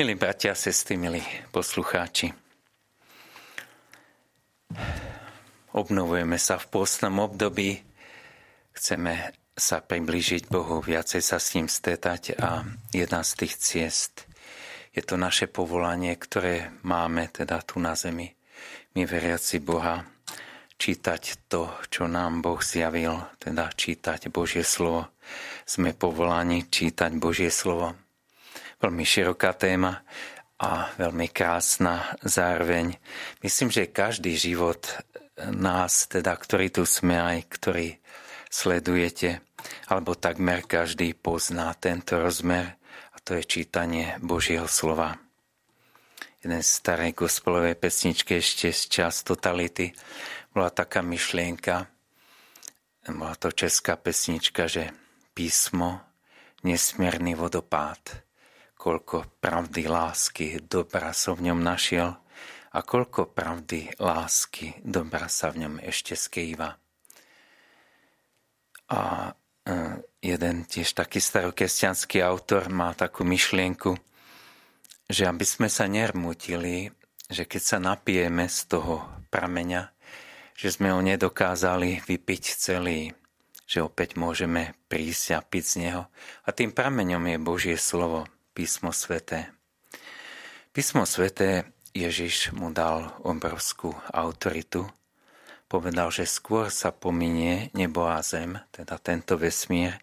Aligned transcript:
Milí 0.00 0.16
bratia 0.16 0.56
a 0.56 0.56
sestry, 0.56 0.96
milí 0.96 1.20
poslucháči, 1.52 2.32
obnovujeme 5.76 6.40
sa 6.40 6.56
v 6.56 6.72
pôstnom 6.72 7.20
období, 7.20 7.84
chceme 8.72 9.36
sa 9.52 9.84
priblížiť 9.84 10.48
Bohu, 10.48 10.80
viacej 10.80 11.20
sa 11.20 11.36
s 11.36 11.52
ním 11.52 11.68
stretať 11.68 12.32
a 12.40 12.64
jedna 12.96 13.20
z 13.20 13.44
tých 13.44 13.60
ciest 13.60 14.24
je 14.96 15.04
to 15.04 15.20
naše 15.20 15.52
povolanie, 15.52 16.16
ktoré 16.16 16.72
máme 16.80 17.28
teda 17.28 17.60
tu 17.60 17.76
na 17.76 17.92
zemi. 17.92 18.32
My 18.96 19.04
veriaci 19.04 19.60
Boha, 19.60 20.08
čítať 20.80 21.44
to, 21.52 21.76
čo 21.92 22.08
nám 22.08 22.40
Boh 22.40 22.64
zjavil, 22.64 23.20
teda 23.36 23.68
čítať 23.68 24.32
Božie 24.32 24.64
slovo. 24.64 25.12
Sme 25.68 25.92
povolaní 25.92 26.72
čítať 26.72 27.12
Božie 27.20 27.52
slovo 27.52 28.00
veľmi 28.80 29.04
široká 29.04 29.52
téma 29.54 30.00
a 30.60 30.92
veľmi 30.96 31.28
krásna 31.32 32.16
zároveň. 32.20 32.96
Myslím, 33.44 33.68
že 33.72 33.92
každý 33.92 34.36
život 34.36 34.88
nás, 35.48 36.08
teda, 36.08 36.36
ktorý 36.36 36.68
tu 36.68 36.84
sme 36.84 37.16
aj, 37.16 37.38
ktorý 37.48 37.96
sledujete, 38.52 39.40
alebo 39.88 40.16
takmer 40.16 40.64
každý 40.68 41.16
pozná 41.16 41.72
tento 41.76 42.20
rozmer 42.20 42.76
a 43.12 43.16
to 43.24 43.36
je 43.40 43.44
čítanie 43.44 44.16
Božieho 44.20 44.68
slova. 44.68 45.16
Jeden 46.40 46.64
z 46.64 46.68
starej 46.68 47.12
gospelovej 47.12 47.76
pesničky 47.76 48.40
ešte 48.40 48.72
z 48.72 48.82
čas 48.88 49.20
totality 49.24 49.92
bola 50.56 50.72
taká 50.72 51.04
myšlienka, 51.04 51.84
bola 53.12 53.36
to 53.36 53.52
česká 53.52 53.96
pesnička, 54.00 54.64
že 54.68 54.92
písmo, 55.36 56.00
nesmierny 56.64 57.36
vodopád 57.36 58.29
koľko 58.80 59.28
pravdy, 59.44 59.84
lásky, 59.84 60.64
dobra 60.64 61.12
som 61.12 61.36
v 61.36 61.52
ňom 61.52 61.60
našiel 61.60 62.16
a 62.72 62.78
koľko 62.80 63.28
pravdy, 63.28 64.00
lásky, 64.00 64.80
dobra 64.80 65.28
sa 65.28 65.52
v 65.52 65.68
ňom 65.68 65.74
ešte 65.84 66.16
skrýva. 66.16 66.80
A 68.88 69.00
e, 69.28 69.30
jeden 70.24 70.64
tiež 70.64 70.96
taký 70.96 71.20
starokresťanský 71.20 72.24
autor 72.24 72.72
má 72.72 72.96
takú 72.96 73.20
myšlienku, 73.20 74.00
že 75.12 75.28
aby 75.28 75.44
sme 75.44 75.68
sa 75.68 75.84
nermutili, 75.84 76.88
že 77.28 77.44
keď 77.44 77.62
sa 77.62 77.78
napijeme 77.84 78.48
z 78.48 78.64
toho 78.64 79.04
prameňa, 79.28 79.92
že 80.56 80.72
sme 80.72 80.88
ho 80.96 81.04
nedokázali 81.04 82.00
vypiť 82.00 82.42
celý, 82.56 83.12
že 83.68 83.84
opäť 83.84 84.16
môžeme 84.16 84.72
prísť 84.88 85.36
a 85.36 85.40
piť 85.44 85.64
z 85.68 85.74
neho. 85.84 86.02
A 86.42 86.48
tým 86.50 86.72
prameňom 86.72 87.22
je 87.30 87.38
Božie 87.38 87.76
slovo, 87.78 88.26
písmo 88.54 88.90
sveté. 88.94 89.50
Písmo 90.70 91.02
sveté 91.02 91.70
Ježiš 91.90 92.54
mu 92.54 92.70
dal 92.70 93.10
obrovskú 93.26 93.90
autoritu. 94.14 94.86
Povedal, 95.66 96.10
že 96.10 96.26
skôr 96.26 96.70
sa 96.70 96.90
pominie 96.94 97.70
nebo 97.74 98.06
a 98.06 98.22
zem, 98.22 98.58
teda 98.70 98.98
tento 98.98 99.38
vesmír, 99.38 99.98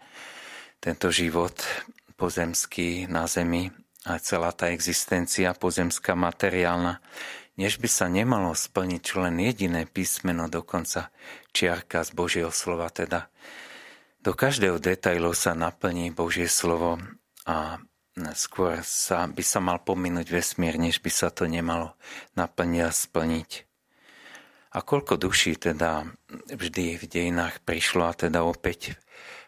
tento 0.80 1.12
život 1.12 1.56
pozemský 2.16 3.08
na 3.08 3.28
zemi 3.28 3.72
a 4.08 4.20
celá 4.20 4.56
tá 4.56 4.72
existencia 4.72 5.52
pozemská 5.52 6.16
materiálna, 6.16 7.04
než 7.60 7.80
by 7.80 7.90
sa 7.92 8.08
nemalo 8.08 8.56
splniť 8.56 9.06
len 9.20 9.44
jediné 9.44 9.84
písmeno, 9.90 10.48
dokonca 10.48 11.12
čiarka 11.52 12.04
z 12.06 12.12
Božieho 12.16 12.52
slova, 12.52 12.88
teda 12.88 13.28
do 14.24 14.36
každého 14.36 14.80
detailu 14.82 15.32
sa 15.32 15.56
naplní 15.56 16.12
Božie 16.12 16.52
slovo 16.52 17.00
a 17.48 17.80
skôr 18.34 18.82
sa, 18.82 19.30
by 19.30 19.44
sa 19.46 19.62
mal 19.62 19.78
pominúť 19.82 20.28
vesmír, 20.34 20.82
než 20.82 21.00
by 21.00 21.12
sa 21.14 21.30
to 21.30 21.46
nemalo 21.46 21.94
naplniť 22.34 22.82
a 22.82 22.92
splniť. 22.92 23.52
A 24.74 24.82
koľko 24.82 25.18
duší 25.22 25.58
teda 25.58 26.06
vždy 26.50 26.98
v 26.98 27.06
dejinách 27.06 27.62
prišlo 27.64 28.10
a 28.10 28.18
teda 28.18 28.44
opäť 28.44 28.98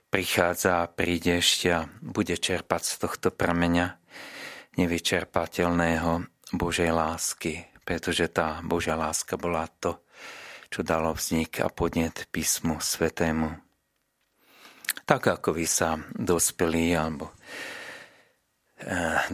prichádza 0.10 0.86
a 0.86 0.90
príde 0.90 1.38
ešte 1.38 1.70
a 1.70 1.90
bude 2.02 2.34
čerpať 2.38 2.82
z 2.82 2.96
tohto 2.98 3.30
prameňa 3.30 3.98
nevyčerpateľného 4.78 6.26
Božej 6.56 6.90
lásky, 6.90 7.68
pretože 7.86 8.26
tá 8.30 8.62
Božia 8.66 8.98
láska 8.98 9.38
bola 9.38 9.70
to, 9.70 10.02
čo 10.70 10.82
dalo 10.82 11.14
vznik 11.14 11.62
a 11.62 11.70
podnet 11.70 12.26
písmu 12.34 12.82
svetému. 12.82 13.54
Tak 15.06 15.42
ako 15.42 15.58
vy 15.58 15.66
sa 15.66 15.98
dospelí 16.14 16.94
alebo 16.94 17.34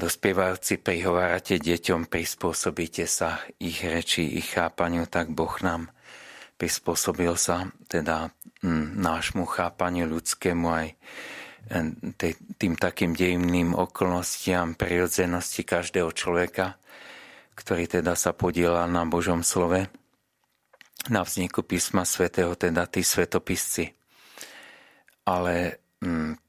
dospievajúci 0.02 0.82
prihovárate 0.82 1.62
deťom, 1.62 2.10
prispôsobíte 2.10 3.06
sa 3.06 3.46
ich 3.62 3.86
reči, 3.86 4.26
ich 4.42 4.58
chápaniu, 4.58 5.06
tak 5.06 5.30
Boh 5.30 5.54
nám 5.62 5.94
prispôsobil 6.56 7.36
sa 7.36 7.70
teda 7.92 8.32
hm, 8.64 8.98
nášmu 8.98 9.44
chápaniu 9.46 10.08
ľudskému 10.08 10.66
aj 10.72 10.88
eh, 10.90 12.34
tým 12.58 12.74
takým 12.80 13.12
dejimným 13.14 13.76
okolnostiam 13.76 14.74
prirodzenosti 14.74 15.68
každého 15.68 16.10
človeka, 16.16 16.80
ktorý 17.54 17.86
teda 17.86 18.16
sa 18.16 18.32
podiela 18.32 18.88
na 18.88 19.04
Božom 19.04 19.44
slove, 19.44 19.88
na 21.06 21.22
vzniku 21.22 21.62
písma 21.62 22.02
svätého, 22.02 22.58
teda 22.58 22.90
tí 22.90 23.06
svetopisci. 23.06 23.94
Ale 25.28 25.86
hm, 26.02 26.45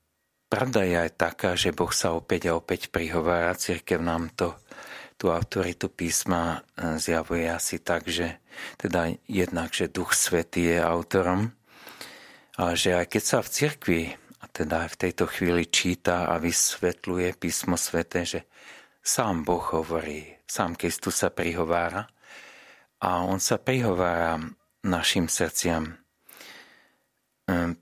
Pravda 0.47 0.87
je 0.87 0.95
aj 0.95 1.11
taká, 1.19 1.59
že 1.59 1.75
Boh 1.75 1.91
sa 1.91 2.15
opäť 2.15 2.55
a 2.55 2.57
opäť 2.57 2.95
prihovára. 2.95 3.59
Církev 3.59 3.99
nám 3.99 4.31
to, 4.39 4.55
tú 5.19 5.35
autoritu 5.35 5.91
písma 5.91 6.63
e, 6.79 7.01
zjavuje 7.03 7.51
asi 7.51 7.83
tak, 7.83 8.07
že 8.07 8.39
teda 8.79 9.11
jednak, 9.27 9.75
že 9.75 9.91
Duch 9.91 10.15
Svetý 10.15 10.77
je 10.77 10.79
autorom, 10.79 11.51
ale 12.55 12.73
že 12.79 12.95
aj 12.95 13.07
keď 13.11 13.23
sa 13.27 13.39
v 13.43 13.53
cirkvi, 13.53 14.03
a 14.39 14.45
teda 14.47 14.87
aj 14.87 14.95
v 14.95 15.01
tejto 15.09 15.25
chvíli 15.27 15.67
číta 15.67 16.31
a 16.31 16.39
vysvetľuje 16.39 17.35
písmo 17.35 17.75
Sveté, 17.75 18.23
že 18.23 18.47
sám 19.03 19.43
Boh 19.43 19.65
hovorí, 19.75 20.31
sám 20.47 20.79
Kristus 20.79 21.27
sa 21.27 21.35
prihovára 21.35 22.07
a 23.03 23.27
on 23.27 23.43
sa 23.43 23.59
prihovára 23.59 24.39
našim 24.87 25.27
srdciam. 25.27 25.99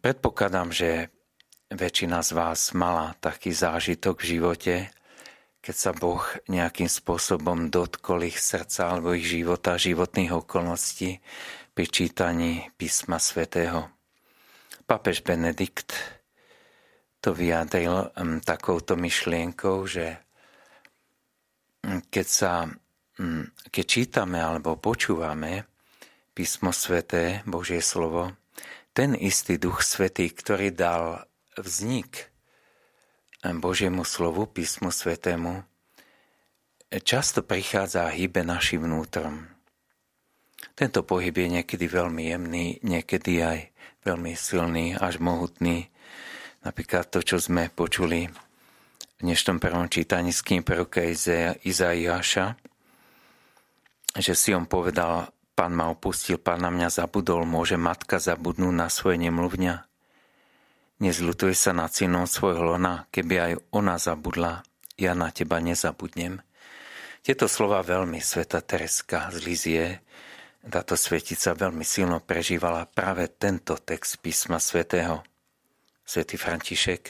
Predpokladám, 0.01 0.73
že 0.73 1.14
väčšina 1.75 2.23
z 2.23 2.31
vás 2.39 2.71
mala 2.73 3.19
taký 3.19 3.51
zážitok 3.51 4.23
v 4.23 4.29
živote, 4.39 4.75
keď 5.59 5.75
sa 5.75 5.91
Boh 5.91 6.23
nejakým 6.47 6.87
spôsobom 6.87 7.69
dotkol 7.69 8.31
ich 8.31 8.39
srdca 8.39 8.95
alebo 8.95 9.13
ich 9.13 9.27
života, 9.27 9.75
životných 9.75 10.31
okolností 10.31 11.19
pri 11.75 11.87
čítaní 11.91 12.71
písma 12.79 13.19
svätého. 13.19 13.91
Papež 14.87 15.27
Benedikt 15.27 15.97
to 17.19 17.35
vyjadril 17.35 18.13
um, 18.15 18.39
takouto 18.39 18.95
myšlienkou, 18.95 19.89
že 19.89 20.21
mm, 21.83 22.13
keď, 22.13 22.27
sa, 22.29 22.69
um, 23.19 23.49
keď 23.73 23.85
čítame 23.89 24.39
alebo 24.39 24.77
počúvame 24.77 25.65
písmo 26.37 26.71
sväté, 26.71 27.41
Božie 27.49 27.81
slovo, 27.81 28.37
ten 28.95 29.17
istý 29.19 29.59
Duch 29.59 29.83
Svetý, 29.83 30.31
ktorý 30.31 30.71
dal 30.71 31.25
vznik 31.59 32.31
Božiemu 33.45 34.09
slovu, 34.09 34.49
písmu 34.49 34.89
svetému, 34.89 35.61
často 37.05 37.45
prichádza 37.45 38.09
a 38.09 38.15
hýbe 38.15 38.41
našim 38.41 38.89
vnútrom. 38.89 39.53
Tento 40.73 41.05
pohyb 41.05 41.37
je 41.37 41.49
niekedy 41.61 41.85
veľmi 41.85 42.23
jemný, 42.33 42.81
niekedy 42.81 43.45
aj 43.45 43.59
veľmi 44.01 44.33
silný, 44.33 44.97
až 44.97 45.21
mohutný. 45.21 45.93
Napríklad 46.65 47.13
to, 47.13 47.21
čo 47.21 47.37
sme 47.37 47.69
počuli 47.69 48.25
v 48.27 49.21
dnešnom 49.21 49.61
prvom 49.61 49.87
čítaní 49.93 50.33
z 50.33 50.41
kým 50.41 50.63
proroka 50.65 51.05
Izaiáša, 51.05 52.47
že 54.15 54.33
si 54.33 54.57
on 54.57 54.65
povedal, 54.65 55.29
pán 55.53 55.77
ma 55.77 55.93
opustil, 55.93 56.41
pán 56.41 56.65
na 56.65 56.73
mňa 56.73 57.05
zabudol, 57.05 57.45
môže 57.45 57.77
matka 57.77 58.17
zabudnúť 58.17 58.75
na 58.75 58.89
svoje 58.89 59.21
nemluvňa? 59.21 59.94
Nezľutuj 61.03 61.59
sa 61.59 61.75
nad 61.75 61.91
synom 61.91 62.31
svojho 62.31 62.63
lona, 62.63 63.11
keby 63.11 63.35
aj 63.41 63.53
ona 63.75 63.99
zabudla, 63.99 64.63
ja 64.95 65.13
na 65.19 65.35
teba 65.35 65.59
nezabudnem. 65.59 66.39
Tieto 67.25 67.51
slova 67.51 67.83
veľmi 67.83 68.23
sveta 68.23 68.63
Tereska 68.63 69.33
z 69.35 69.39
Lizie, 69.43 69.87
táto 70.65 70.97
svetica 70.97 71.53
veľmi 71.53 71.85
silno 71.85 72.25
prežívala 72.25 72.89
práve 72.89 73.29
tento 73.37 73.77
text 73.77 74.23
písma 74.25 74.57
svätého. 74.57 75.21
Svetý 76.05 76.41
František, 76.41 77.03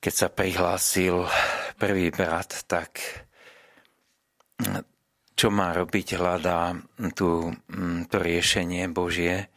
keď 0.00 0.12
sa 0.12 0.28
prihlásil 0.28 1.24
prvý 1.80 2.12
brat, 2.12 2.64
tak 2.68 3.00
čo 5.36 5.48
má 5.48 5.72
robiť, 5.72 6.20
hľadá 6.20 6.76
tu 7.16 7.48
to 8.08 8.16
riešenie 8.20 8.88
Božie 8.92 9.48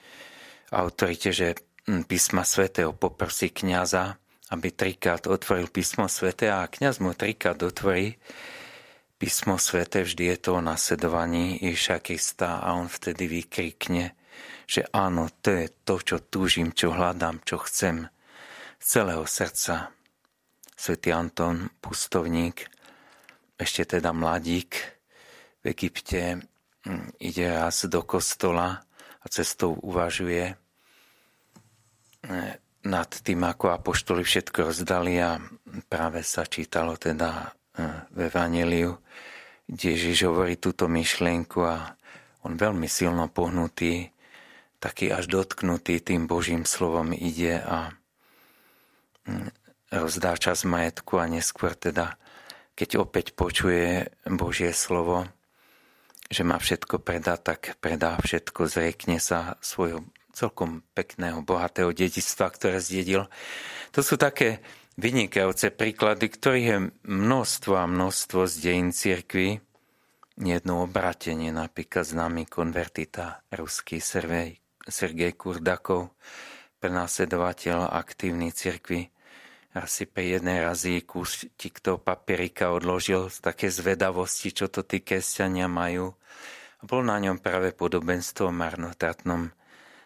autorite, 0.72 1.36
že 1.36 1.60
písma 1.84 2.48
svätého 2.48 2.96
poprosí 2.96 3.52
kniaza, 3.52 4.16
aby 4.52 4.72
trikrát 4.72 5.28
otvoril 5.28 5.68
písmo 5.68 6.08
svete 6.08 6.48
a 6.48 6.68
kňaz 6.68 7.04
mu 7.04 7.12
trikrát 7.12 7.60
otvorí 7.60 8.16
písmo 9.24 9.56
svete, 9.56 10.04
vždy 10.04 10.36
je 10.36 10.38
to 10.40 10.60
o 10.60 10.62
nasledovaní 10.62 11.56
Ježiša 11.64 12.04
Krista 12.04 12.60
a 12.60 12.76
on 12.76 12.92
vtedy 12.92 13.32
vykrikne, 13.32 14.20
že 14.68 14.84
áno, 14.92 15.32
to 15.40 15.64
je 15.64 15.68
to, 15.88 15.96
čo 16.04 16.18
túžim, 16.28 16.76
čo 16.76 16.92
hľadám, 16.92 17.40
čo 17.48 17.64
chcem 17.64 18.12
z 18.80 18.86
celého 19.00 19.24
srdca. 19.24 19.96
Svetý 20.76 21.16
Anton, 21.16 21.72
pustovník, 21.80 22.68
ešte 23.56 23.96
teda 23.96 24.12
mladík 24.12 24.76
v 25.64 25.72
Egypte, 25.72 26.44
hm, 26.84 27.16
ide 27.24 27.48
raz 27.48 27.88
do 27.88 28.04
kostola 28.04 28.84
a 29.24 29.26
cestou 29.32 29.80
uvažuje 29.80 30.63
nad 32.84 33.10
tým, 33.24 33.42
ako 33.48 33.72
apoštoli 33.80 34.24
všetko 34.28 34.72
rozdali 34.72 35.20
a 35.20 35.40
práve 35.88 36.24
sa 36.24 36.44
čítalo 36.44 37.00
teda 37.00 37.52
eh, 37.80 38.08
v 38.12 38.18
Evangeliu, 38.28 39.00
kde 39.68 39.96
Ježiš 39.96 40.28
hovorí 40.28 40.60
túto 40.60 40.92
myšlienku 40.92 41.64
a 41.64 41.96
on 42.44 42.60
veľmi 42.60 42.92
silno 42.92 43.32
pohnutý, 43.32 44.12
taký 44.84 45.16
až 45.16 45.32
dotknutý 45.32 46.04
tým 46.04 46.28
Božím 46.28 46.68
slovom 46.68 47.16
ide 47.16 47.64
a 47.64 47.96
hm, 49.24 49.48
rozdá 49.96 50.36
čas 50.36 50.68
majetku 50.68 51.24
a 51.24 51.32
neskôr 51.32 51.72
teda, 51.72 52.20
keď 52.76 53.00
opäť 53.00 53.32
počuje 53.32 54.12
Božie 54.28 54.76
slovo, 54.76 55.24
že 56.28 56.44
má 56.44 56.60
všetko 56.60 57.00
predať, 57.00 57.40
tak 57.48 57.60
predá 57.80 58.20
všetko, 58.20 58.68
zriekne 58.68 59.24
sa 59.24 59.56
svojho 59.64 60.04
celkom 60.34 60.82
pekného, 60.98 61.46
bohatého 61.46 61.94
dedičstva, 61.94 62.50
ktoré 62.50 62.82
zdedil. 62.82 63.30
To 63.94 64.02
sú 64.02 64.18
také 64.18 64.60
vynikajúce 64.98 65.70
príklady, 65.70 66.30
ktorých 66.34 66.68
je 66.68 66.80
množstvo 67.06 67.74
a 67.78 67.86
množstvo 67.86 68.50
z 68.50 68.54
dejín 68.60 68.90
cirkvi. 68.90 69.62
Jedno 70.34 70.90
obratenie, 70.90 71.54
napríklad 71.54 72.10
známy 72.10 72.50
konvertita 72.50 73.46
ruský 73.54 74.02
Sergej, 74.02 74.58
Sergej 74.82 75.38
Kurdakov, 75.38 76.18
prenásledovateľ 76.82 77.94
aktívny 77.94 78.50
cirkvi, 78.50 79.14
asi 79.74 80.06
pri 80.06 80.38
jednej 80.38 80.62
razy 80.62 81.02
kus 81.02 81.50
tikto 81.58 81.98
papierika 81.98 82.70
odložil 82.70 83.34
z 83.34 83.42
také 83.42 83.74
zvedavosti, 83.74 84.54
čo 84.54 84.70
to 84.70 84.86
tí 84.86 85.02
kresťania 85.02 85.66
majú. 85.66 86.14
Bol 86.86 87.02
na 87.02 87.18
ňom 87.18 87.42
práve 87.42 87.74
podobenstvo 87.74 88.50
o 88.50 88.54
marnotratnom 88.54 89.50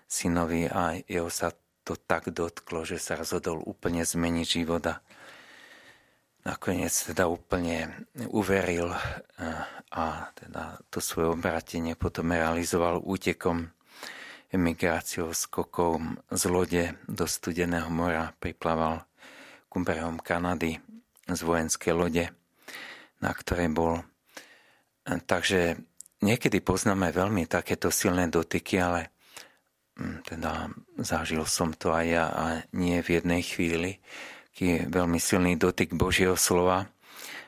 synovi 0.08 0.66
a 0.72 0.96
jeho 1.04 1.28
sa 1.28 1.52
to 1.84 2.00
tak 2.00 2.32
dotklo, 2.32 2.84
že 2.84 3.00
sa 3.00 3.16
rozhodol 3.16 3.64
úplne 3.64 4.04
zmeniť 4.04 4.48
života. 4.48 5.00
Nakoniec 6.44 6.92
teda 6.92 7.28
úplne 7.28 8.08
uveril 8.32 8.92
eh, 8.92 9.64
a 9.92 10.32
teda 10.32 10.80
to 10.88 11.04
svoje 11.04 11.36
obratenie 11.36 12.00
potom 12.00 12.32
realizoval 12.32 13.04
útekom 13.04 13.68
emigráciou 14.48 15.36
skokom 15.36 16.24
z 16.32 16.44
lode 16.48 16.84
do 17.08 17.28
studeného 17.28 17.92
mora 17.92 18.32
priplaval 18.40 19.04
brehom 19.78 20.18
Kanady 20.18 20.82
z 21.30 21.40
vojenskej 21.46 21.94
lode, 21.94 22.26
na 23.22 23.30
ktorej 23.30 23.70
bol. 23.70 24.02
Eh, 25.08 25.20
takže 25.24 25.80
niekedy 26.24 26.64
poznáme 26.64 27.12
veľmi 27.12 27.48
takéto 27.48 27.92
silné 27.92 28.32
dotyky, 28.32 28.80
ale 28.82 29.17
teda 30.26 30.70
zažil 31.02 31.44
som 31.50 31.74
to 31.74 31.94
aj 31.94 32.06
ja 32.06 32.26
a 32.30 32.46
nie 32.74 33.02
v 33.02 33.22
jednej 33.22 33.42
chvíli, 33.42 33.92
je 34.58 34.90
veľmi 34.90 35.22
silný 35.22 35.54
dotyk 35.54 35.94
Božieho 35.94 36.34
slova. 36.34 36.90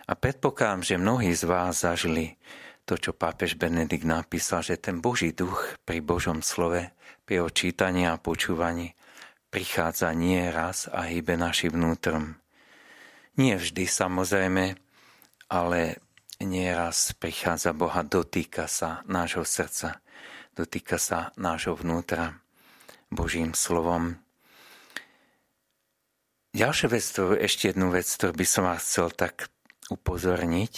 A 0.10 0.13
predpokladám, 0.13 0.81
že 0.86 1.01
mnohí 1.01 1.34
z 1.34 1.46
vás 1.46 1.81
zažili 1.86 2.38
to, 2.86 2.98
čo 2.98 3.13
pápež 3.13 3.57
Benedikt 3.57 4.06
napísal, 4.06 4.66
že 4.66 4.81
ten 4.81 5.01
Boží 5.01 5.34
duch 5.34 5.78
pri 5.86 6.01
Božom 6.01 6.42
slove, 6.42 6.90
pri 7.25 7.42
jeho 7.42 7.50
čítaní 7.54 8.10
a 8.10 8.18
počúvaní 8.18 8.98
prichádza 9.50 10.13
nie 10.13 10.42
raz 10.50 10.90
a 10.90 11.10
hýbe 11.10 11.38
našim 11.38 11.74
vnútrom. 11.74 12.38
Nie 13.38 13.57
vždy 13.57 13.86
samozrejme, 13.86 14.78
ale 15.50 16.02
nieraz 16.42 17.13
prichádza 17.18 17.74
Boha, 17.74 18.06
dotýka 18.06 18.69
sa 18.69 19.02
nášho 19.10 19.45
srdca 19.45 20.02
dotýka 20.56 20.98
sa 21.01 21.34
nášho 21.36 21.75
vnútra 21.75 22.40
Božím 23.10 23.57
slovom. 23.57 24.22
Ďalšia 26.54 26.88
vec, 26.90 27.06
ešte 27.46 27.69
jednu 27.69 27.94
vec, 27.94 28.10
ktorú 28.10 28.34
by 28.34 28.46
som 28.46 28.66
vás 28.66 28.81
chcel 28.81 29.13
tak 29.13 29.54
upozorniť, 29.94 30.74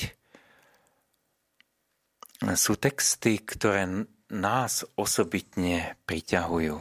sú 2.58 2.74
texty, 2.76 3.40
ktoré 3.40 4.08
nás 4.32 4.84
osobitne 4.98 6.00
priťahujú. 6.08 6.76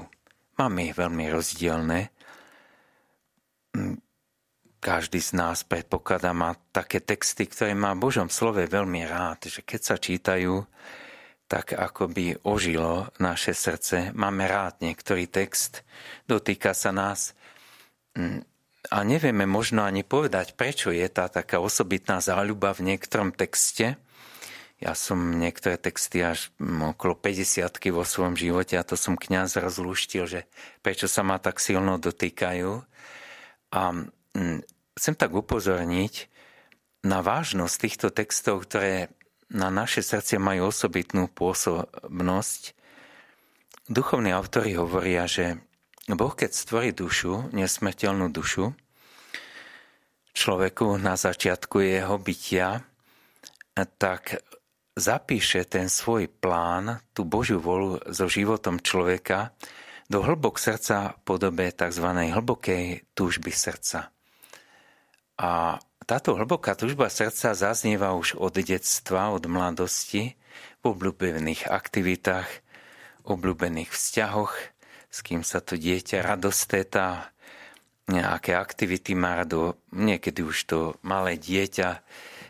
Máme 0.56 0.80
ich 0.88 0.94
veľmi 0.96 1.26
rozdielne. 1.28 2.14
Každý 4.80 5.20
z 5.20 5.30
nás 5.36 5.60
predpokladá 5.66 6.32
má 6.32 6.56
také 6.72 7.04
texty, 7.04 7.44
ktoré 7.44 7.76
má 7.76 7.92
v 7.92 8.08
Božom 8.08 8.32
slove 8.32 8.64
veľmi 8.64 9.04
rád, 9.04 9.52
že 9.52 9.60
keď 9.60 9.80
sa 9.84 9.96
čítajú, 10.00 10.64
tak 11.50 11.74
ako 11.74 12.06
by 12.06 12.38
ožilo 12.46 13.10
naše 13.18 13.58
srdce. 13.58 14.14
Máme 14.14 14.46
rád 14.46 14.78
niektorý 14.86 15.26
text, 15.26 15.82
dotýka 16.30 16.70
sa 16.78 16.94
nás 16.94 17.34
mm, 18.14 18.46
a 18.94 19.02
nevieme 19.02 19.50
možno 19.50 19.82
ani 19.82 20.06
povedať, 20.06 20.54
prečo 20.54 20.94
je 20.94 21.04
tá 21.10 21.26
taká 21.26 21.58
osobitná 21.58 22.22
záľuba 22.22 22.70
v 22.70 22.94
niektorom 22.94 23.34
texte. 23.34 23.98
Ja 24.78 24.96
som 24.96 25.36
niektoré 25.36 25.76
texty 25.76 26.24
až 26.24 26.54
okolo 26.62 27.18
50 27.18 27.66
vo 27.92 28.06
svojom 28.06 28.38
živote 28.38 28.78
a 28.78 28.86
to 28.86 28.96
som 28.96 29.18
kňaz 29.18 29.60
rozluštil, 29.60 30.24
že 30.24 30.40
prečo 30.80 31.10
sa 31.10 31.20
ma 31.26 31.36
tak 31.36 31.60
silno 31.60 31.98
dotýkajú. 32.00 32.80
A 33.74 33.82
mm, 34.38 34.60
chcem 34.96 35.14
tak 35.18 35.34
upozorniť 35.34 36.30
na 37.04 37.20
vážnosť 37.20 37.74
týchto 37.76 38.08
textov, 38.14 38.64
ktoré 38.64 39.12
na 39.50 39.68
naše 39.68 40.00
srdce 40.00 40.38
majú 40.38 40.70
osobitnú 40.70 41.26
pôsobnosť. 41.30 42.62
Duchovní 43.90 44.30
autori 44.30 44.78
hovoria, 44.78 45.26
že 45.26 45.58
Boh, 46.06 46.34
keď 46.34 46.50
stvorí 46.54 46.90
dušu, 46.94 47.50
nesmrteľnú 47.54 48.30
dušu, 48.30 48.74
človeku 50.34 50.98
na 50.98 51.18
začiatku 51.18 51.82
jeho 51.82 52.16
bytia, 52.18 52.86
tak 53.98 54.42
zapíše 54.94 55.66
ten 55.66 55.90
svoj 55.90 56.30
plán, 56.30 57.02
tú 57.14 57.26
Božiu 57.26 57.62
volu 57.62 57.98
so 58.10 58.26
životom 58.26 58.82
človeka 58.82 59.54
do 60.10 60.22
hlbok 60.26 60.58
srdca 60.58 61.14
v 61.14 61.18
podobe 61.22 61.70
tzv. 61.70 62.06
hlbokej 62.06 63.14
túžby 63.14 63.54
srdca. 63.54 64.10
A 65.40 65.78
táto 66.10 66.34
hlboká 66.34 66.74
tužba 66.74 67.06
srdca 67.06 67.54
zaznieva 67.54 68.18
už 68.18 68.34
od 68.34 68.58
detstva, 68.58 69.30
od 69.30 69.46
mladosti, 69.46 70.34
v 70.82 70.84
obľúbených 70.90 71.70
aktivitách, 71.70 72.50
obľúbených 73.30 73.94
vzťahoch, 73.94 74.50
s 75.06 75.18
kým 75.22 75.46
sa 75.46 75.62
to 75.62 75.78
dieťa 75.78 76.26
radostéta, 76.26 77.30
nejaké 78.10 78.58
aktivity 78.58 79.14
má 79.14 79.38
rado. 79.38 79.78
Niekedy 79.94 80.42
už 80.42 80.56
to 80.66 80.78
malé 81.06 81.38
dieťa 81.38 82.02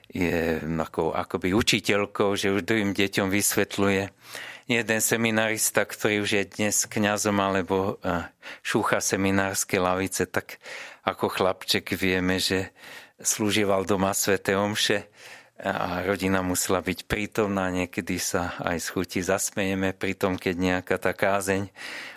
je 0.09 0.57
ako, 0.65 1.13
akoby 1.13 1.53
učiteľkou, 1.53 2.33
že 2.41 2.57
už 2.57 2.65
druhým 2.65 2.97
deťom 2.97 3.29
vysvetľuje. 3.29 4.03
Jeden 4.73 5.01
seminarista, 5.05 5.85
ktorý 5.85 6.25
už 6.25 6.31
je 6.33 6.45
dnes 6.49 6.75
kňazom 6.89 7.37
alebo 7.37 8.01
eh, 8.01 8.25
šúcha 8.65 9.05
seminárske 9.05 9.77
lavice, 9.77 10.25
tak 10.25 10.57
ako 11.05 11.29
chlapček 11.29 11.93
vieme, 11.93 12.41
že 12.41 12.73
slúžieval 13.21 13.85
doma 13.85 14.17
Svete 14.17 14.57
Omše 14.57 15.07
a 15.61 16.01
rodina 16.09 16.41
musela 16.41 16.81
byť 16.81 17.05
prítomná. 17.05 17.69
Niekedy 17.69 18.17
sa 18.17 18.57
aj 18.65 18.81
z 18.81 18.87
chuti 18.97 19.21
zasmejeme 19.21 19.93
pri 19.93 20.17
tom, 20.17 20.41
keď 20.41 20.55
nejaká 20.57 20.97
tá 20.97 21.13
kázeň 21.13 21.69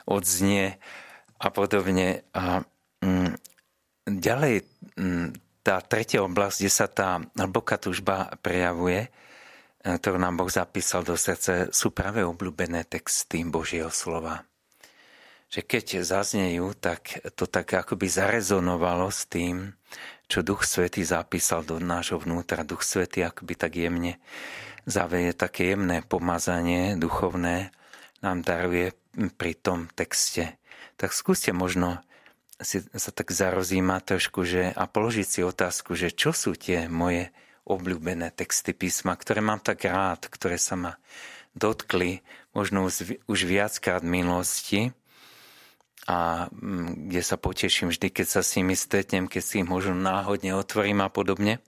odznie 0.08 0.80
a 1.44 1.48
podobne. 1.52 2.24
A 2.32 2.64
mm, 3.04 3.36
ďalej 4.08 4.64
mm, 4.96 5.28
tá 5.60 5.84
tretia 5.84 6.24
oblasť, 6.24 6.58
kde 6.60 6.72
sa 6.72 6.88
tá 6.88 7.20
hlboká 7.36 7.76
tužba 7.76 8.32
prejavuje, 8.40 9.08
e, 9.08 9.10
ktorú 9.84 10.20
nám 10.20 10.40
Boh 10.40 10.52
zapísal 10.52 11.04
do 11.04 11.20
srdce, 11.20 11.72
sú 11.76 11.92
práve 11.92 12.24
obľúbené 12.24 12.88
texty 12.88 13.44
Božieho 13.44 13.92
slova. 13.92 14.48
Že 15.52 15.62
keď 15.68 15.86
zaznejú, 16.00 16.72
tak 16.80 17.28
to 17.36 17.44
tak 17.48 17.76
akoby 17.76 18.08
zarezonovalo 18.08 19.12
s 19.12 19.28
tým, 19.28 19.76
čo 20.28 20.42
Duch 20.42 20.66
Svetý 20.66 21.06
zapísal 21.06 21.68
do 21.68 21.78
nášho 21.78 22.18
vnútra. 22.20 22.68
Duch 22.68 22.82
Svetý 22.82 23.24
akoby 23.24 23.54
tak 23.54 23.76
jemne 23.78 24.18
zaveje 24.84 25.32
také 25.36 25.76
jemné 25.76 26.04
pomazanie 26.04 27.00
duchovné, 27.00 27.72
nám 28.24 28.44
daruje 28.44 28.96
pri 29.36 29.54
tom 29.56 29.92
texte. 29.92 30.56
Tak 30.96 31.12
skúste 31.12 31.52
možno 31.52 32.00
si 32.64 32.80
sa 32.96 33.12
tak 33.12 33.32
zarozíma 33.34 34.00
trošku 34.00 34.48
že, 34.48 34.72
a 34.72 34.88
položiť 34.88 35.28
si 35.28 35.40
otázku, 35.44 36.00
že 36.00 36.16
čo 36.16 36.32
sú 36.32 36.56
tie 36.56 36.88
moje 36.88 37.32
obľúbené 37.68 38.32
texty 38.32 38.72
písma, 38.76 39.16
ktoré 39.16 39.44
mám 39.44 39.60
tak 39.60 39.88
rád, 39.88 40.28
ktoré 40.28 40.60
sa 40.60 40.76
ma 40.80 40.94
dotkli 41.56 42.24
možno 42.56 42.88
už 43.28 43.40
viackrát 43.46 44.02
v 44.02 44.14
minulosti 44.24 44.80
a 46.08 46.52
mm, 46.52 47.08
kde 47.08 47.22
sa 47.24 47.40
poteším 47.40 47.92
vždy, 47.92 48.12
keď 48.12 48.28
sa 48.28 48.42
s 48.44 48.60
nimi 48.60 48.76
stretnem, 48.76 49.32
keď 49.32 49.42
si 49.44 49.64
ich 49.64 49.68
možno 49.68 49.96
náhodne 49.96 50.52
otvorím 50.56 51.00
a 51.04 51.10
podobne. 51.10 51.64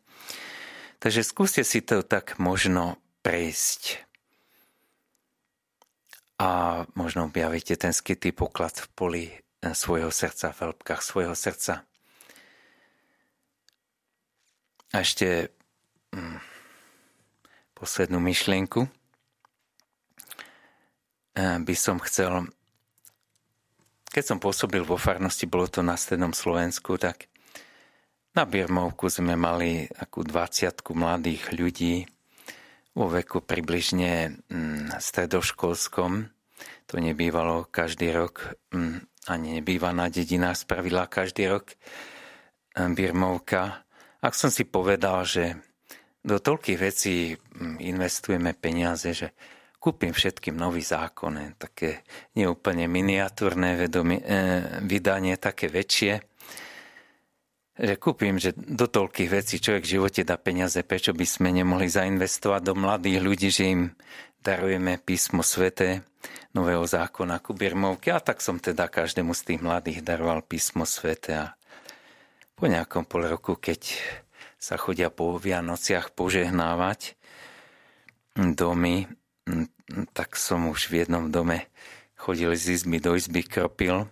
Takže 0.99 1.23
skúste 1.23 1.63
si 1.63 1.79
to 1.79 2.03
tak 2.03 2.35
možno 2.39 2.99
prejsť. 3.23 4.03
A 6.35 6.83
možno 6.99 7.31
objavíte 7.31 7.79
ten 7.79 7.95
skrytý 7.95 8.35
poklad 8.35 8.75
v 8.75 8.87
poli 8.91 9.25
svojho 9.63 10.11
srdca, 10.11 10.51
v 10.51 10.59
hĺbkach 10.67 10.99
svojho 10.99 11.31
srdca. 11.31 11.87
A 14.91 15.01
ešte 15.01 15.49
hm, 16.11 16.43
poslednú 17.75 18.19
myšlienku 18.19 18.87
eh, 21.35 21.57
by 21.59 21.75
som 21.75 22.03
chcel, 22.03 22.51
keď 24.15 24.23
som 24.23 24.39
pôsobil 24.39 24.79
vo 24.79 24.95
farnosti, 24.95 25.43
bolo 25.43 25.67
to 25.67 25.83
na 25.83 25.99
strednom 25.99 26.31
Slovensku, 26.31 26.95
tak 26.95 27.27
na 28.31 28.47
Birmovku 28.47 29.11
sme 29.11 29.35
mali 29.35 29.91
akú 29.91 30.23
20 30.23 30.71
mladých 30.95 31.51
ľudí 31.51 32.07
vo 32.95 33.11
veku 33.11 33.43
približne 33.43 34.39
hm, 34.47 34.95
stredoškolskom. 34.95 36.31
To 36.87 36.95
nebývalo 36.95 37.67
každý 37.67 38.15
rok 38.15 38.55
hm, 38.71 39.03
ani 39.27 39.59
nebývaná 39.59 40.07
dedina 40.07 40.55
spravila 40.55 41.11
každý 41.11 41.51
rok 41.51 41.75
eh, 41.75 42.87
Birmovka. 42.87 43.83
Ak 44.23 44.31
som 44.31 44.47
si 44.47 44.63
povedal, 44.63 45.27
že 45.27 45.59
do 46.23 46.39
toľkých 46.39 46.79
vecí 46.79 47.35
investujeme 47.83 48.55
peniaze, 48.55 49.11
že 49.11 49.35
kúpim 49.85 50.17
všetkým 50.17 50.57
nový 50.57 50.81
zákon, 50.81 51.53
také 51.61 52.01
neúplne 52.33 52.89
miniatúrne 52.89 53.77
vedomie, 53.77 54.17
eh, 54.17 54.81
vydanie, 54.81 55.37
také 55.37 55.69
väčšie, 55.69 56.25
že 57.75 57.93
kúpim, 58.01 58.41
že 58.41 58.57
do 58.57 58.89
toľkých 58.89 59.29
vecí 59.29 59.61
človek 59.61 59.85
v 59.85 59.93
živote 59.99 60.21
dá 60.25 60.41
peniaze, 60.41 60.81
prečo 60.81 61.13
by 61.13 61.27
sme 61.27 61.53
nemohli 61.53 61.85
zainvestovať 61.85 62.61
do 62.65 62.73
mladých 62.73 63.19
ľudí, 63.21 63.49
že 63.53 63.63
im 63.69 63.81
darujeme 64.41 64.97
písmo 64.97 65.45
svete, 65.45 66.01
nového 66.57 66.87
zákona 66.87 67.43
ku 67.43 67.53
Birmovke 67.53 68.15
a 68.15 68.23
tak 68.23 68.39
som 68.41 68.57
teda 68.57 68.89
každému 68.89 69.37
z 69.37 69.41
tých 69.53 69.59
mladých 69.61 69.99
daroval 70.01 70.41
písmo 70.41 70.87
svete 70.87 71.31
a 71.35 71.45
po 72.55 72.71
nejakom 72.71 73.03
pol 73.03 73.27
roku, 73.27 73.59
keď 73.59 73.99
sa 74.55 74.79
chodia 74.79 75.11
po 75.11 75.35
Vianociach 75.35 76.15
požehnávať 76.15 77.19
domy, 78.39 79.11
tak 80.13 80.33
som 80.33 80.69
už 80.69 80.89
v 80.89 81.05
jednom 81.05 81.29
dome 81.29 81.69
chodil 82.17 82.55
z 82.57 82.81
izby 82.81 82.97
do 82.97 83.13
izby, 83.13 83.45
kropil. 83.45 84.09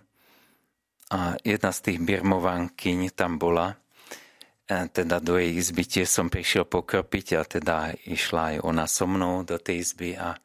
A 1.10 1.34
jedna 1.42 1.70
z 1.74 1.80
tých 1.90 1.98
birmovankyň 2.02 3.12
tam 3.14 3.38
bola. 3.38 3.76
Teda 4.66 5.20
do 5.20 5.36
jej 5.36 5.52
izby 5.60 5.84
tiež 5.84 6.08
som 6.08 6.32
prišiel 6.32 6.64
pokropiť 6.64 7.26
a 7.36 7.42
teda 7.44 7.76
išla 8.08 8.56
aj 8.56 8.56
ona 8.64 8.88
so 8.88 9.04
mnou 9.04 9.44
do 9.44 9.60
tej 9.60 9.84
izby 9.84 10.16
a 10.16 10.40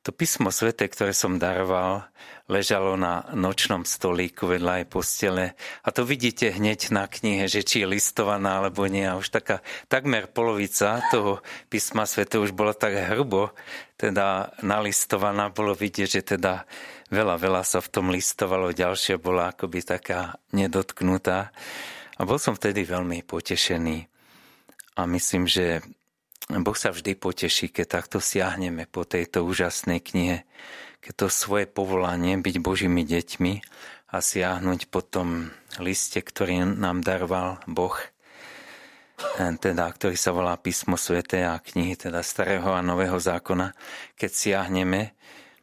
to 0.00 0.16
písmo 0.16 0.48
svete, 0.48 0.88
ktoré 0.88 1.12
som 1.12 1.36
daroval, 1.36 2.08
ležalo 2.48 2.96
na 2.96 3.28
nočnom 3.36 3.84
stolíku 3.84 4.48
vedľa 4.48 4.82
aj 4.82 4.84
postele 4.88 5.46
a 5.84 5.88
to 5.92 6.08
vidíte 6.08 6.56
hneď 6.56 6.90
na 6.90 7.04
knihe, 7.04 7.46
že 7.46 7.60
či 7.60 7.84
je 7.84 7.90
listovaná 7.90 8.64
alebo 8.64 8.88
nie 8.88 9.04
a 9.04 9.20
už 9.20 9.28
taká 9.28 9.60
takmer 9.92 10.26
polovica 10.26 11.04
toho 11.12 11.44
písma 11.68 12.08
svete 12.08 12.40
už 12.40 12.56
bola 12.56 12.72
tak 12.72 12.96
hrubo 12.96 13.52
teda 14.00 14.56
nalistovaná, 14.64 15.52
bolo 15.52 15.76
vidieť, 15.76 16.08
že 16.08 16.22
teda 16.24 16.64
veľa, 17.12 17.36
veľa 17.36 17.62
sa 17.68 17.84
v 17.84 17.92
tom 17.92 18.08
listovalo, 18.08 18.72
ďalšia 18.72 19.20
bola 19.20 19.52
akoby 19.52 19.84
taká 19.84 20.40
nedotknutá. 20.56 21.52
A 22.16 22.24
bol 22.24 22.40
som 22.40 22.56
vtedy 22.56 22.88
veľmi 22.88 23.20
potešený. 23.28 24.08
A 24.96 25.04
myslím, 25.04 25.44
že 25.44 25.84
Boh 26.50 26.74
sa 26.74 26.90
vždy 26.90 27.14
poteší, 27.14 27.70
keď 27.70 28.02
takto 28.02 28.18
siahneme 28.18 28.90
po 28.90 29.06
tejto 29.06 29.46
úžasnej 29.46 30.02
knihe, 30.02 30.42
keď 30.98 31.12
to 31.14 31.26
svoje 31.30 31.70
povolanie 31.70 32.34
byť 32.42 32.56
Božími 32.58 33.06
deťmi 33.06 33.52
a 34.10 34.16
siahnuť 34.18 34.90
po 34.90 35.06
tom 35.06 35.54
liste, 35.78 36.18
ktorý 36.18 36.66
nám 36.66 37.06
daroval 37.06 37.62
Boh, 37.70 37.94
teda, 39.38 39.84
ktorý 39.86 40.16
sa 40.18 40.34
volá 40.34 40.58
Písmo 40.58 40.98
Svete 40.98 41.46
a 41.46 41.62
knihy 41.62 41.94
teda 41.94 42.24
Starého 42.26 42.74
a 42.74 42.82
Nového 42.82 43.20
zákona, 43.20 43.70
keď 44.18 44.30
siahneme, 44.34 45.14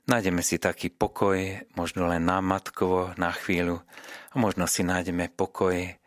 nájdeme 0.07 0.39
si 0.39 0.55
taký 0.55 0.87
pokoj, 0.87 1.35
možno 1.75 2.07
len 2.07 2.23
námatkovo 2.23 3.17
na 3.19 3.35
chvíľu 3.35 3.83
a 4.31 4.35
možno 4.39 4.69
si 4.71 4.87
nájdeme 4.87 5.27
pokoj 5.35 5.97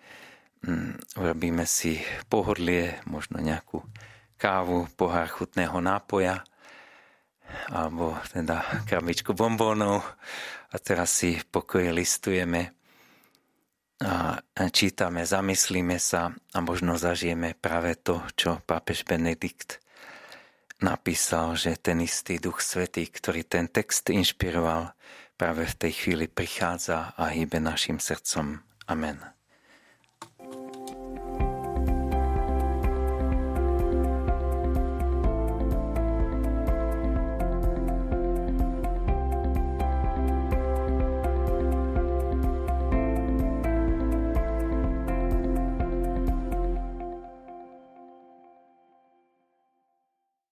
Mm, 0.61 1.01
urobíme 1.17 1.65
si 1.65 2.05
pohodlie, 2.29 3.01
možno 3.09 3.41
nejakú 3.41 3.81
kávu, 4.41 4.89
pohár 4.97 5.29
chutného 5.29 5.77
nápoja 5.85 6.41
alebo 7.69 8.17
teda 8.33 8.65
krabičku 8.89 9.37
bombónov 9.37 10.01
a 10.73 10.77
teraz 10.81 11.13
si 11.13 11.37
v 11.37 11.45
pokoji 11.45 11.93
listujeme 11.93 12.73
a 14.01 14.41
čítame, 14.73 15.29
zamyslíme 15.29 16.01
sa 16.01 16.33
a 16.33 16.59
možno 16.65 16.97
zažijeme 16.97 17.53
práve 17.53 18.01
to, 18.01 18.25
čo 18.33 18.65
pápež 18.65 19.05
Benedikt 19.05 19.77
napísal, 20.81 21.53
že 21.61 21.77
ten 21.77 22.01
istý 22.01 22.41
Duch 22.41 22.65
Svetý, 22.65 23.05
ktorý 23.05 23.45
ten 23.45 23.69
text 23.69 24.09
inšpiroval, 24.09 24.97
práve 25.37 25.69
v 25.69 25.75
tej 25.77 25.93
chvíli 25.93 26.27
prichádza 26.33 27.13
a 27.13 27.29
hýbe 27.29 27.61
našim 27.61 28.01
srdcom. 28.01 28.65
Amen. 28.89 29.40